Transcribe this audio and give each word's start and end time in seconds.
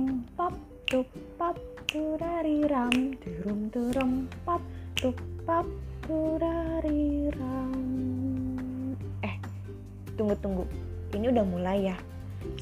turum 0.00 0.24
pap 0.32 0.56
tup 0.88 1.04
pap 1.36 1.60
turariram 1.84 3.12
turum 3.20 3.68
turum 3.68 4.12
pap 4.48 4.64
tup 4.96 5.12
pap 5.44 5.68
turariram 6.08 7.76
eh 9.20 9.36
tunggu 10.16 10.32
tunggu 10.40 10.64
ini 11.12 11.28
udah 11.28 11.44
mulai 11.44 11.92
ya 11.92 11.96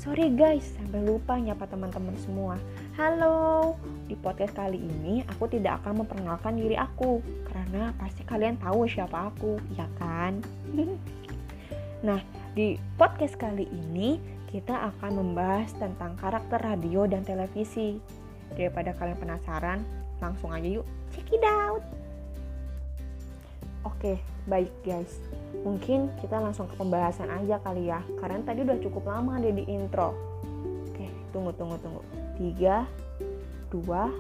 Sorry 0.02 0.34
guys, 0.34 0.74
sampai 0.74 1.06
lupa 1.06 1.38
nyapa 1.38 1.62
teman-teman 1.70 2.18
semua. 2.18 2.59
Halo, 2.98 3.79
di 4.11 4.18
podcast 4.18 4.59
kali 4.59 4.75
ini 4.75 5.23
aku 5.23 5.46
tidak 5.46 5.79
akan 5.79 6.02
memperkenalkan 6.02 6.59
diri 6.59 6.75
aku 6.75 7.23
karena 7.46 7.95
pasti 7.95 8.27
kalian 8.27 8.59
tahu 8.59 8.91
siapa 8.91 9.30
aku, 9.30 9.55
ya 9.79 9.86
kan? 10.02 10.43
nah, 12.07 12.18
di 12.59 12.75
podcast 12.98 13.39
kali 13.39 13.71
ini 13.71 14.18
kita 14.50 14.90
akan 14.90 15.22
membahas 15.22 15.71
tentang 15.79 16.18
karakter 16.18 16.58
radio 16.58 17.07
dan 17.07 17.22
televisi. 17.22 18.03
Daripada 18.50 18.90
kalian 18.98 19.14
penasaran, 19.14 19.86
langsung 20.18 20.50
aja 20.50 20.67
yuk 20.67 20.82
check 21.14 21.31
it 21.31 21.44
out. 21.46 21.86
Oke, 23.86 24.18
baik 24.50 24.75
guys. 24.82 25.22
Mungkin 25.62 26.11
kita 26.18 26.43
langsung 26.43 26.67
ke 26.67 26.75
pembahasan 26.75 27.31
aja 27.31 27.62
kali 27.62 27.94
ya, 27.94 28.03
karena 28.18 28.43
tadi 28.43 28.67
udah 28.67 28.79
cukup 28.82 29.06
lama 29.06 29.39
deh 29.39 29.54
di 29.54 29.62
intro. 29.70 30.18
Oke, 30.90 31.06
tunggu 31.31 31.54
tunggu 31.54 31.79
tunggu. 31.79 32.03
Tiga, 32.42 32.83
dua, 33.70 34.11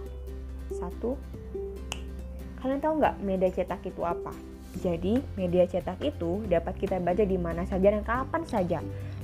satu. 0.70 1.18
Kalian 2.62 2.78
tahu 2.78 3.02
nggak 3.02 3.18
media 3.18 3.50
cetak 3.50 3.82
itu 3.82 4.06
apa? 4.06 4.30
Jadi, 4.76 5.18
media 5.34 5.64
cetak 5.64 6.00
itu 6.04 6.44
dapat 6.44 6.76
kita 6.76 7.00
baca 7.00 7.24
di 7.24 7.38
mana 7.40 7.64
saja 7.64 7.88
dan 7.88 8.04
kapan 8.04 8.42
saja 8.44 8.78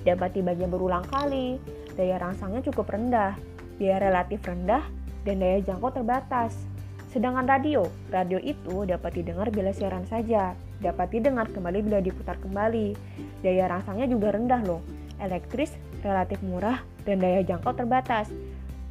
dapat 0.04 0.36
dibaca 0.36 0.64
berulang 0.68 1.04
kali, 1.08 1.56
daya 1.96 2.20
rangsangnya 2.20 2.60
cukup 2.68 2.92
rendah, 2.92 3.34
biaya 3.80 3.98
relatif 4.04 4.44
rendah, 4.44 4.84
dan 5.24 5.40
daya 5.40 5.58
jangkau 5.64 5.90
terbatas. 5.90 6.52
Sedangkan 7.08 7.48
radio, 7.48 7.88
radio 8.12 8.36
itu 8.38 8.84
dapat 8.84 9.16
didengar 9.16 9.48
bila 9.48 9.72
siaran 9.72 10.04
saja, 10.04 10.52
dapat 10.84 11.08
didengar 11.08 11.48
kembali 11.48 11.80
bila 11.80 11.98
diputar 12.04 12.36
kembali. 12.38 12.92
Daya 13.40 13.64
rangsangnya 13.72 14.06
juga 14.12 14.36
rendah 14.36 14.60
loh, 14.68 14.84
elektris 15.18 15.72
relatif 16.04 16.36
murah 16.44 16.84
dan 17.08 17.24
daya 17.24 17.40
jangkau 17.40 17.72
terbatas. 17.72 18.28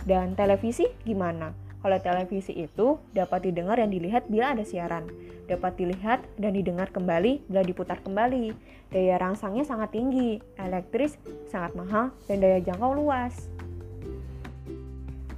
Dan 0.04 0.36
televisi 0.36 0.90
gimana? 1.08 1.63
Kalau 1.84 2.00
televisi 2.00 2.56
itu 2.56 2.96
dapat 3.12 3.44
didengar 3.44 3.76
dan 3.76 3.92
dilihat 3.92 4.32
bila 4.32 4.56
ada 4.56 4.64
siaran, 4.64 5.04
dapat 5.52 5.76
dilihat 5.76 6.24
dan 6.40 6.56
didengar 6.56 6.88
kembali 6.96 7.44
bila 7.52 7.60
diputar 7.60 8.00
kembali. 8.00 8.56
Daya 8.88 9.20
rangsangnya 9.20 9.68
sangat 9.68 9.92
tinggi, 9.92 10.40
elektris 10.56 11.20
sangat 11.52 11.76
mahal, 11.76 12.16
dan 12.32 12.40
daya 12.40 12.64
jangkau 12.64 12.96
luas. 12.96 13.52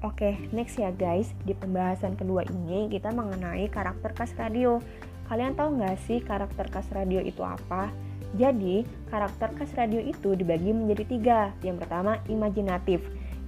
Oke, 0.05 0.37
next 0.53 0.77
ya 0.77 0.93
guys. 0.93 1.33
Di 1.49 1.57
pembahasan 1.57 2.13
kedua 2.13 2.45
ini 2.45 2.93
kita 2.93 3.09
mengenai 3.09 3.65
karakter 3.73 4.13
khas 4.13 4.37
radio. 4.37 4.77
Kalian 5.25 5.57
tahu 5.57 5.81
nggak 5.81 5.97
sih 6.05 6.21
karakter 6.21 6.69
khas 6.69 6.85
radio 6.93 7.25
itu 7.25 7.41
apa? 7.41 7.89
Jadi, 8.37 8.85
karakter 9.09 9.49
khas 9.57 9.73
radio 9.73 9.97
itu 9.97 10.37
dibagi 10.37 10.69
menjadi 10.77 11.03
tiga. 11.09 11.39
Yang 11.65 11.87
pertama, 11.87 12.21
imajinatif 12.29 13.01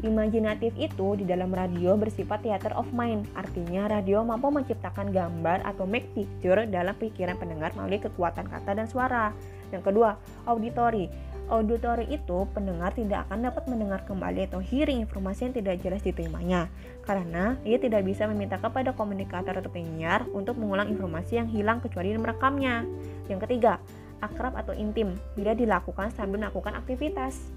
Imajinatif 0.05 0.77
itu 0.77 1.17
di 1.17 1.25
dalam 1.25 1.49
radio 1.49 1.97
bersifat 1.97 2.45
theater 2.45 2.69
of 2.77 2.85
mind, 2.93 3.25
artinya 3.33 3.89
radio 3.89 4.21
mampu 4.21 4.53
menciptakan 4.53 5.09
gambar 5.09 5.65
atau 5.65 5.89
make 5.89 6.05
picture 6.13 6.69
dalam 6.69 6.93
pikiran 7.01 7.33
pendengar 7.33 7.73
melalui 7.73 7.97
kekuatan 7.97 8.45
kata 8.45 8.77
dan 8.77 8.85
suara. 8.85 9.33
Yang 9.73 9.89
kedua, 9.89 10.21
auditory. 10.45 11.09
Auditory 11.49 12.13
itu 12.13 12.45
pendengar 12.53 12.93
tidak 12.93 13.25
akan 13.25 13.49
dapat 13.49 13.65
mendengar 13.65 14.05
kembali 14.05 14.45
atau 14.45 14.61
hearing 14.61 15.01
informasi 15.01 15.49
yang 15.49 15.55
tidak 15.57 15.75
jelas 15.81 16.01
diterimanya, 16.05 16.69
karena 17.01 17.57
ia 17.65 17.81
tidak 17.81 18.05
bisa 18.05 18.29
meminta 18.29 18.61
kepada 18.61 18.93
komunikator 18.93 19.57
atau 19.57 19.71
penyiar 19.73 20.29
untuk 20.29 20.61
mengulang 20.61 20.93
informasi 20.93 21.41
yang 21.41 21.49
hilang 21.49 21.81
kecuali 21.81 22.13
merekamnya. 22.13 22.85
Yang 23.25 23.49
ketiga, 23.49 23.81
akrab 24.21 24.53
atau 24.53 24.77
intim 24.77 25.17
bila 25.33 25.57
dilakukan 25.57 26.13
sambil 26.13 26.37
melakukan 26.37 26.77
aktivitas. 26.77 27.49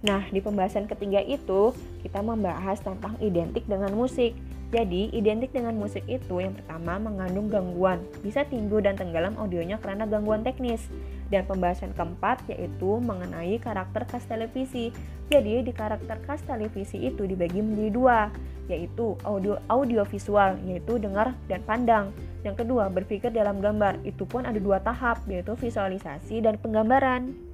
Nah, 0.00 0.24
di 0.32 0.40
pembahasan 0.40 0.88
ketiga 0.88 1.20
itu 1.20 1.76
kita 2.00 2.24
membahas 2.24 2.80
tentang 2.80 3.20
identik 3.20 3.68
dengan 3.68 3.92
musik. 3.92 4.32
Jadi, 4.70 5.12
identik 5.12 5.52
dengan 5.52 5.76
musik 5.76 6.06
itu 6.06 6.40
yang 6.40 6.54
pertama 6.54 6.96
mengandung 6.96 7.50
gangguan, 7.50 8.00
bisa 8.22 8.46
timbul 8.46 8.78
dan 8.80 8.94
tenggelam 8.94 9.34
audionya 9.36 9.76
karena 9.82 10.06
gangguan 10.08 10.40
teknis. 10.46 10.80
Dan 11.28 11.44
pembahasan 11.44 11.92
keempat 11.92 12.48
yaitu 12.48 13.02
mengenai 13.02 13.60
karakter 13.60 14.08
khas 14.08 14.24
televisi. 14.24 14.88
Jadi, 15.28 15.68
di 15.68 15.72
karakter 15.74 16.16
khas 16.24 16.40
televisi 16.48 16.96
itu 16.96 17.28
dibagi 17.28 17.60
menjadi 17.60 17.90
dua, 17.92 18.18
yaitu 18.72 19.20
audio 19.26 19.60
audiovisual, 19.68 20.56
yaitu 20.64 20.96
dengar 20.96 21.36
dan 21.44 21.60
pandang. 21.66 22.14
Yang 22.40 22.64
kedua, 22.64 22.88
berpikir 22.88 23.34
dalam 23.34 23.60
gambar. 23.60 24.00
Itu 24.06 24.24
pun 24.24 24.48
ada 24.48 24.56
dua 24.56 24.80
tahap, 24.80 25.20
yaitu 25.28 25.52
visualisasi 25.58 26.40
dan 26.40 26.56
penggambaran. 26.56 27.49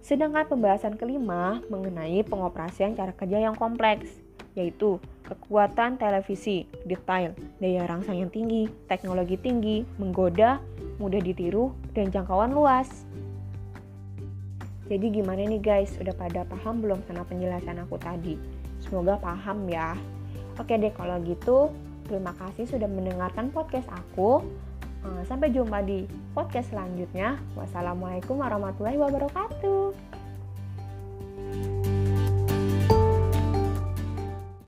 Sedangkan 0.00 0.48
pembahasan 0.48 0.96
kelima 0.96 1.60
mengenai 1.68 2.24
pengoperasian 2.24 2.96
cara 2.96 3.12
kerja 3.12 3.36
yang 3.36 3.56
kompleks, 3.56 4.08
yaitu 4.56 4.96
kekuatan 5.28 6.00
televisi, 6.00 6.66
detail, 6.88 7.36
daya 7.62 7.86
rangsang 7.86 8.18
yang 8.18 8.32
tinggi, 8.32 8.66
teknologi 8.90 9.38
tinggi, 9.38 9.86
menggoda, 10.00 10.58
mudah 10.98 11.22
ditiru, 11.22 11.70
dan 11.94 12.10
jangkauan 12.10 12.50
luas. 12.50 13.06
Jadi 14.90 15.22
gimana 15.22 15.46
nih 15.46 15.62
guys, 15.62 15.94
udah 16.02 16.10
pada 16.18 16.42
paham 16.50 16.82
belum 16.82 16.98
sama 17.06 17.22
penjelasan 17.22 17.78
aku 17.78 17.94
tadi? 18.02 18.34
Semoga 18.82 19.22
paham 19.22 19.70
ya. 19.70 19.94
Oke 20.58 20.74
deh 20.74 20.90
kalau 20.90 21.22
gitu, 21.22 21.70
terima 22.10 22.34
kasih 22.34 22.66
sudah 22.66 22.90
mendengarkan 22.90 23.54
podcast 23.54 23.86
aku. 23.86 24.42
Eh, 25.00 25.22
sampai 25.24 25.48
jumpa 25.48 25.80
di 25.80 26.04
podcast 26.36 26.68
selanjutnya. 26.72 27.40
Wassalamualaikum 27.56 28.36
warahmatullahi 28.36 29.00
wabarakatuh. 29.00 30.19